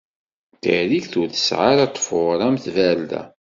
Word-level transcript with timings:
Tarikt 0.61 1.13
ur 1.21 1.27
tesɛa 1.29 1.65
ara 1.71 1.91
ṭṭfuṛ 1.91 2.39
am 2.47 2.55
tbarda. 2.65 3.21